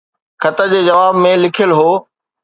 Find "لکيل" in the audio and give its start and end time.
1.43-1.71